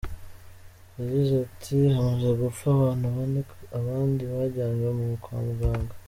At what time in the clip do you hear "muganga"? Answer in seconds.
5.47-5.93